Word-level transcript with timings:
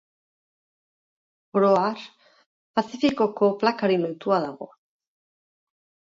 Oro 1.59 1.69
har, 1.81 2.01
Pazifikoko 2.79 3.51
plakari 3.61 4.01
lotua 4.07 4.43
dago. 4.49 4.71